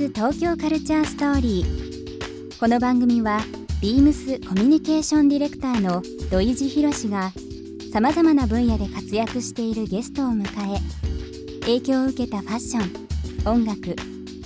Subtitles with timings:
[0.00, 2.58] ス東京カルチャーストーリー。
[2.58, 3.40] この番組は
[3.82, 7.32] ビームスコミュニケーションディレクターの土井地博志が
[7.92, 10.44] さまざまな分野で活躍しているゲストを迎
[10.74, 10.80] え
[11.66, 13.94] 影響を受けたファッション音楽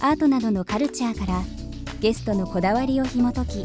[0.00, 1.40] アートなどのカルチャーから
[2.00, 3.64] ゲストのこだわりを紐解き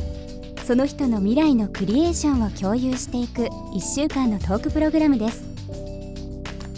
[0.63, 5.43] その人の未来のクリエーションを共有していく1週間のトークプログラムです。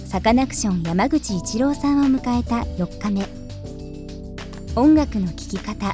[0.07, 3.40] サカナクション山口一郎さんを迎えた4日目。
[4.73, 5.93] 音楽の聴き方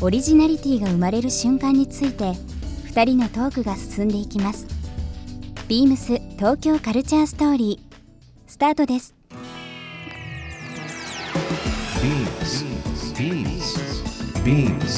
[0.00, 2.32] オリジナリティが生まれる瞬間について
[2.92, 4.66] 2人のトークが進んでいきます
[5.66, 7.96] ビームス東京カルチャーストーリー
[8.46, 9.14] スタートです
[13.16, 13.82] Beams.
[14.44, 14.96] Beams.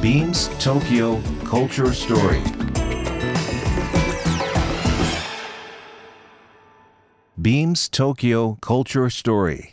[0.00, 2.42] Beams Tokyo Culture Story.
[7.40, 9.72] Beams Tokyo Culture Story.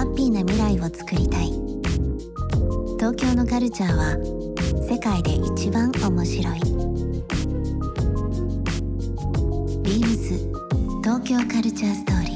[0.00, 1.52] ハッピーな未来を作りたい。
[2.98, 4.16] 東京のカルチャーは
[4.88, 6.60] 世界で一番面白い。
[9.82, 10.38] ビームス
[11.04, 12.29] 東京カルチャーストーリー。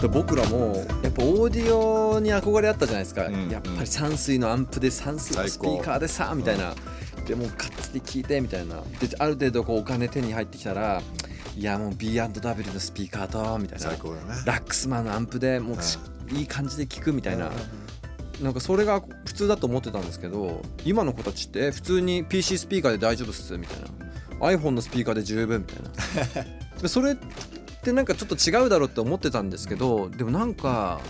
[0.00, 6.74] で僕らもやっぱオーディオに憧れあったじゃないですか、うんやっぱり山水のアンプで山水のスピーカーでさみたいな。
[7.26, 8.76] でもうかっつり聞いてみたいな。
[8.76, 8.82] で
[9.18, 11.02] ある程度こうお金手に入ってきたら
[11.56, 13.84] いやもう B&W のスピーカーとみたいな。
[13.86, 14.42] 最高だね。
[14.46, 15.98] ラックスマンのアンプでもうし
[16.32, 17.50] いい感じで聞くみたいな。
[18.40, 23.88] なんかそれが普通だと思ってたんですけど今の子たちって普通に PC スピーカーで大丈夫っすみたいな。
[24.46, 26.44] iPhone のスピーカーで十分みたいな。
[26.80, 27.16] でそれ
[27.78, 31.00] ってなんかちょっと違うだろうって思ってたんですけどでもなんか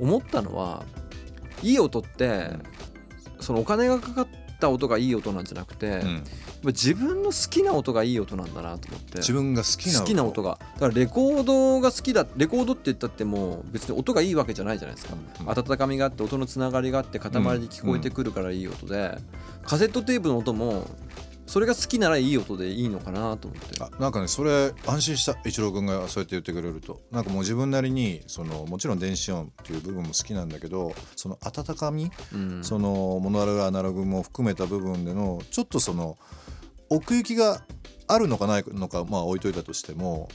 [0.00, 0.84] 思ったのは
[1.62, 2.50] いい音って
[3.40, 4.26] そのお金がかかっ
[4.60, 6.24] た音がいい音なんじゃなくて、うん。
[6.66, 9.18] ぱ自分の好きな音がいい音なんだなと思って。
[9.18, 10.58] 自分が好きな好きな音が。
[10.74, 15.48] だからレコードが好きだレコードって言ったってもう別に音がいいわけじゃないじゃないですか、うん。
[15.48, 19.16] 温かみがあって音のつながりがあって塊で聞こえてくるからいい音で、
[19.64, 20.86] カセットテープの音も
[21.46, 23.82] それが好きならいい音でいいのかなと思って。
[23.82, 27.00] あなんかねそれ安心した一郎君がそうやって言ってくれると。
[27.10, 32.64] なんかもう自分なりにそのもちろん電子音っていう部分も好きなんだけどその温かみ、うん。
[32.64, 36.18] そのモノラルアナログも含めた部分でのちょっとその
[36.90, 37.62] 奥行きが
[38.08, 40.28] あるのかないのかまあ置いといたとしても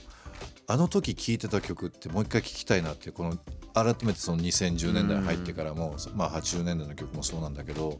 [0.72, 3.38] あの時聴いてた曲ってもう一回聴きたいなっていうこの
[3.74, 8.00] 改めてその2010年代に入ってからも、まあ80年代の曲もそうなんだけど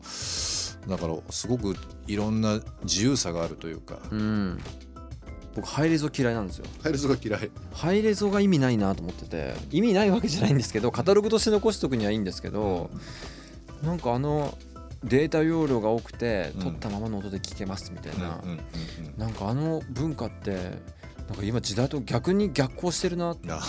[0.88, 1.76] だからすごく
[2.08, 4.60] いろんな自由さがあるというか、うん。
[5.54, 6.66] 僕ハイレゾ嫌いなんですよ。
[6.82, 7.52] ハイレゾが嫌い。
[7.74, 12.90] ハイレゾが意味ないなと思ってて意味ないわけじゃないんですけどカタログとして残しとくにはいいんですけど
[13.84, 14.58] なんかあの
[15.04, 16.62] データ容量が多くてうん。
[16.62, 18.60] 撮ったままの音で聞けますみたいな、うんうん
[19.08, 19.18] うん。
[19.18, 20.80] なんかあの文化って
[21.32, 23.62] なんか今時代と逆に逆行してるなうん、あ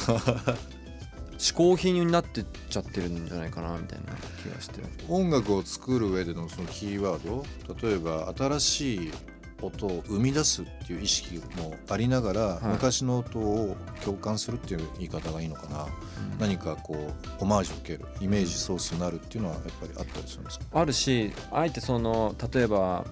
[1.38, 4.06] 嗜好品になってっちゃってるんじゃないかなみたいな
[4.42, 7.44] 気がして音楽を作る上でのそのキーワード？
[7.88, 9.12] 例えば新しい
[9.60, 12.66] 音を生み出すっていう意識もありながら、い。
[12.66, 15.86] 昔の音を共感するっていう言い方がいいのかな、
[16.40, 23.04] 何かこうオマージュを受けるイメージソースになるっていうのはやっぱりあったりするんですか、あるしあえてその例えば、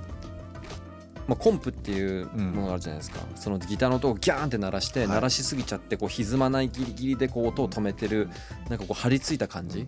[1.28, 5.08] まあ、コンプっていうものがあるじゃないですか、そのギターの音をギャーンって鳴らして、はい。
[5.08, 8.28] 鳴らしすぎちゃってこう歪まないギリギリでこう音を止めてる
[8.68, 9.86] なんかこう張り付いた感じ、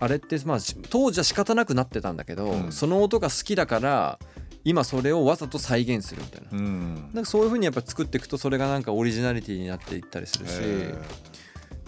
[0.00, 2.72] あれってまあし当時は仕方なくなってたんだけど、うん。
[2.72, 4.18] その音が好きだから
[4.64, 6.48] 今それをわざと再現するみたいな。
[6.52, 7.10] うん。
[7.12, 10.94] なんかそういう風にやっぱ作っていくとそれがなんかオリジナリティになっていったりするし、え。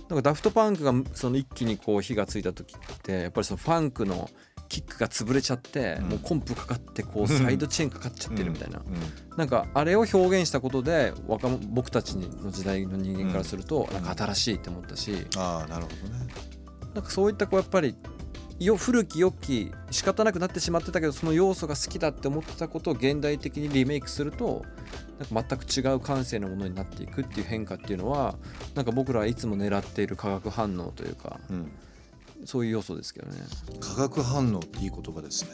[0.08, 4.28] なんかダフトパンクがその一気にこう火がついた時ってやっぱりそのファンクの
[4.70, 6.08] キックが潰れちゃって、うん。
[6.10, 7.28] もうコンプかかってこううん。
[7.28, 9.36] サイドチェーンかかっちゃってるみたいな、うん。
[9.36, 13.92] なんかあれを表現したことで若者僕たちの時代の人間からするとん。
[13.92, 16.26] なんか新しいって思ったし、ああなるほどね。
[16.94, 17.96] なんかそういったこうやっぱり
[18.60, 24.64] よ古き良き仕方なくなってしまってたけどその要素が好きだって思ってたことを現代的にリメイクすると
[25.32, 28.36] なんか全く違う感性のものになっていくっていう変化っていうのは
[28.74, 31.72] なんか僕らはいつも狙っている化学反応というかうん
[32.44, 33.36] そういう要素ですけどね。
[33.80, 35.50] 化学反応っていい言葉ですね。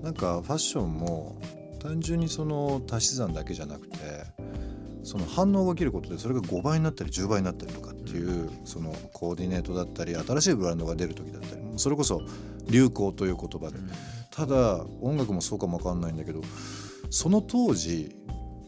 [0.00, 0.02] ん。
[0.02, 1.40] なんかファッションも
[1.80, 3.96] 単純にその足し算だけじゃなくて
[5.02, 12.22] その反応が起きることでそれが5倍になったり10倍になったりとかっていうそのコーディネートだったり新しいブランドが出る時だったりそれこそ
[12.68, 13.78] 流行という言葉で。
[14.32, 16.40] ただ音楽もそうかもわかんないんだけど
[17.10, 18.16] その当時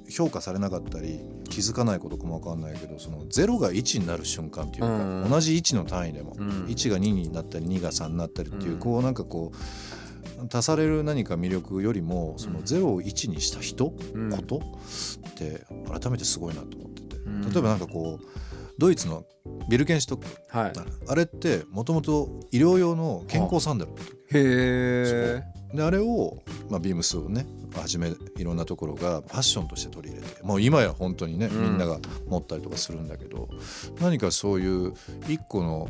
[0.08, 5.30] 評価されなかったり気づかないことかもわかんないけどその0が1になる瞬間っていうか、うん。
[5.30, 6.48] 同じ1の単位でも、うん。
[6.66, 8.78] 1が2になったり2が3になったりっていう、うん。
[8.78, 14.30] こうなんかこう足される何か魅力よりもその0を1にした人、うん。
[14.30, 17.42] ことって改めてすごいなと思ってて、うん。
[17.50, 18.26] 例えばなんかこう
[18.78, 19.24] ドイツの
[19.68, 20.58] ビルケンシュトック。
[20.58, 20.72] はい。
[21.08, 23.94] あれってもともと医療用の健康サンダルへ
[24.32, 25.63] え。
[25.74, 31.62] であれを、まあ、ビームスをねはじめいろんなところがファッションとして取り入れてもう今や本当にね、うん。
[31.62, 31.98] みんなが
[32.28, 33.48] 持ったりとかするんだけど
[34.00, 34.94] 何かそういう
[35.28, 35.88] 一個の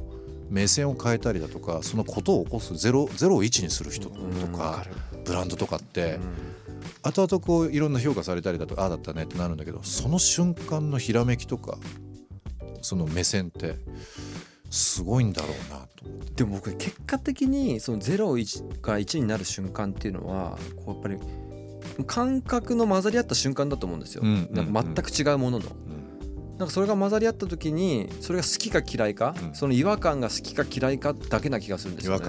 [0.50, 4.84] 目線を変えたりだとかそのことを起こすゼロゼロを1にする人とか、
[5.24, 6.18] ブランドとかって、
[7.02, 11.78] 後々こういろんな評価されたりだとかああだったねってなるんだけどその瞬間のひらめきとか
[12.82, 13.76] その目線って
[14.74, 16.32] すごいんだろうなと思って。
[16.34, 26.58] でも僕結果的にその01が1になる瞬間っていうのはこうやっぱり感覚の混ざり合った瞬間だと思うんですよ、うんなんか全く違うものの、うん。
[26.58, 29.54] なんかそれが混ざり合った時にそれが好きか嫌いか、うん。
[29.54, 32.26] その違和感が好きか嫌いかだけな気がするんですよね。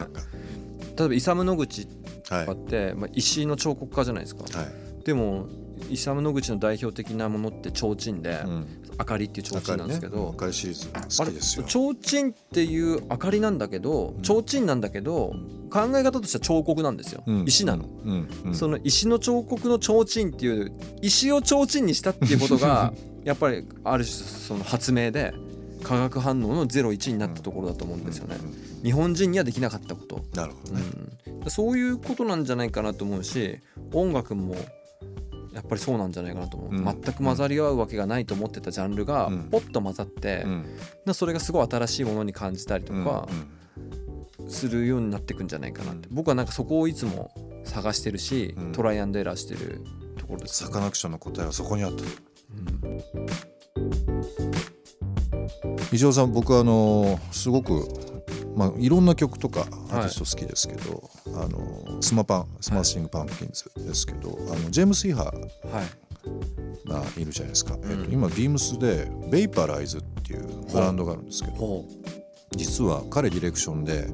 [0.98, 1.88] 例えばイサム・ノグチ
[2.30, 2.46] はい。
[2.46, 5.04] とかって、まあ、石井の彫刻家じゃないですか、はい。
[5.04, 5.48] でも
[5.90, 11.66] イサム・ノグチの代表的なものって提灯で、うん明かりっていう提灯なんですけど、明かりシリーズ好きですよ。
[11.68, 14.24] 提灯っていう明かりなんだけどん。
[14.24, 15.34] 提灯なんだけど
[15.70, 17.44] 考え方としては彫刻なんですよ、うん。
[17.46, 18.30] 石なの、うん。
[18.46, 18.56] うん。
[18.56, 20.72] その石の彫刻の提灯っていう
[21.02, 22.94] 石を提灯にしたっていうことが
[23.24, 25.34] やっぱりある種その発明で
[25.84, 28.38] 化学反応の01になったところだと思うんですよね、
[28.84, 30.82] 日本人にはできなかったこと、なるほどね。
[31.44, 33.60] うん、そういうことなんじゃないかなと思うし
[33.94, 34.56] 音楽も
[35.56, 36.84] やっぱりそうなんじゃないかなと思う、うん。
[36.84, 39.44] 全く混ざり合うわけがないと思ってたジャンルがうん。
[39.50, 40.66] ポッと混ざって、うん。
[41.06, 46.16] なそれがすごい新しいものに感じたりとかうんするようになっていくんじゃないかなって、うん。
[46.16, 47.31] 僕はなんかそこをいつも
[47.63, 48.72] 探してるし、うん。
[48.74, 49.81] トライアンドエラーしてる
[50.18, 50.66] ところです。
[50.66, 52.04] サカナクションの答えはそこにあった。
[55.92, 57.88] 石尾さん僕はあのすごく
[58.56, 59.66] まあいろんな曲とか
[59.96, 67.80] アーティスト好きですけど、あのスマパンスマッシングパンプキンズですけど、あのジェームス・イーハーがいるじゃないですか、ん。
[67.84, 71.86] えっと、今ビームスでベイパライズっていうブランドがあるんですけどほ
[72.52, 74.08] 実は彼ディレクションで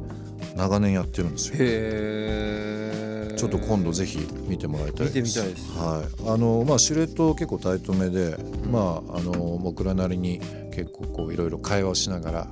[0.55, 1.55] 長年やってるんですよ。
[1.55, 5.07] へえちょっと今度ぜひ見てもらいたいです。
[5.07, 8.37] 見てみたいですはい、あのまあシルエット結構タイトめで、
[8.69, 10.39] まああの僕らなりに
[10.71, 12.47] 結構こういろいろ会話をしながら、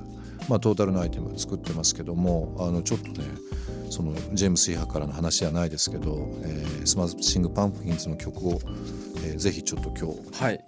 [0.50, 3.28] まあトータルのアイテム作ってますけども、あのちょっとね。
[3.90, 8.60] そのジェームス・イーハーからの話じゃないですけど、えースマッシング・パンプキンズの曲を、
[9.26, 10.64] えーぜひちょっと今日、はい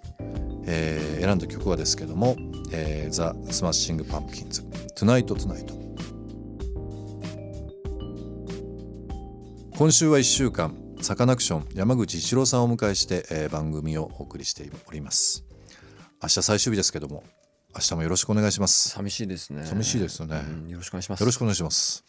[0.65, 2.35] えー選んだ曲はですけども
[2.73, 4.61] 「えー、ザ・スマッシング・パンプキンズ」
[4.95, 5.71] 「Tonight Tonight」
[9.77, 15.45] 今週は1週間サカナクション山口一郎さんをお迎えして、えー番組をお送りしております
[16.21, 17.23] 明日最終日ですけども
[17.75, 18.89] 明日もよろしくお願いします。
[18.89, 19.65] 寂しいですね。
[19.65, 20.43] 寂しいですよね。
[20.47, 21.19] うんよろしくお願いします。
[21.21, 22.03] よろしくお願いします。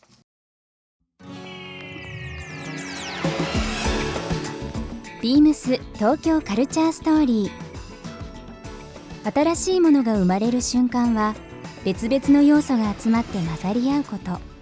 [5.22, 9.32] ビームス東京カルチャーストーリー。
[9.32, 11.34] 新しいものが生まれる瞬間は
[11.82, 14.54] 別々の要素が集まって混ざり合うこと。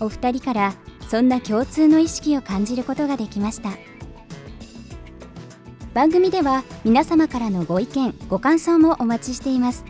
[0.00, 0.74] お二人から
[1.08, 3.70] そんな共通の意識を感じることができました
[5.92, 9.84] 番組では皆様からのご意見ご感想もお待ちしています。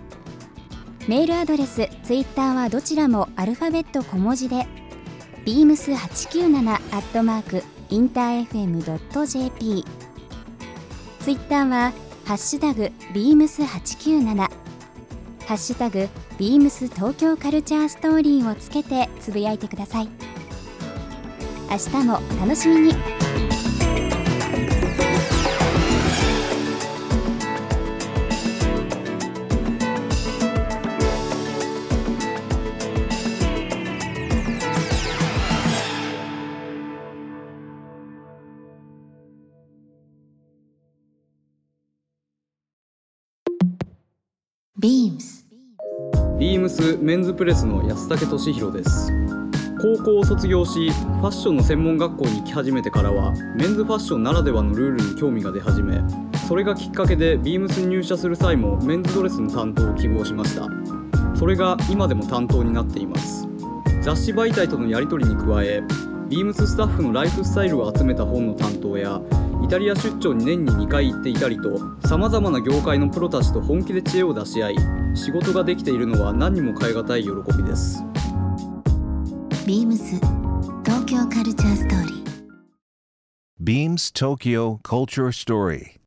[1.08, 4.66] メールアドレスツイッターはどちらもアルファベット小文字で
[5.44, 9.84] beams897 アットマークインター FM.jp
[11.20, 11.92] ツイッターは
[12.24, 20.08] ハッシュタグ beams897 ハッシュタグ beams 東京カルチャーストーリーをつけてつぶやいてください。
[21.70, 23.19] 明日もお楽しみに。
[44.82, 45.46] ビームス
[46.38, 49.12] ビームスメンズプレスの安武俊弘です。
[49.78, 56.00] 高校を卒業しファッションの専門学校に行き始めてからはメンズファッションならではのルールに興味が出始め
[56.48, 60.66] それがきっかけでビームスに入社する際もメンズドレスの担当を希望しました。
[61.36, 63.46] それが今でも担当になっています。
[64.00, 65.82] 雑誌媒体とのやり取りに加え
[66.30, 69.20] ビームススタッフのライフスタイルを集めた本の担当や
[69.70, 74.76] タリア出張に年に2回行っていたりとさまざまな業界のプロたちと本気で知恵を出し合い
[75.14, 78.02] 仕事ができているのは何にも代え難い喜びです
[79.64, 80.16] ビームス
[80.84, 82.20] 東京カルチャーストーリー
[83.62, 86.00] Beams Tokyo Culture Story.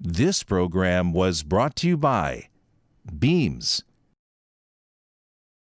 [0.00, 2.48] This program was brought to you by
[3.18, 3.82] Beams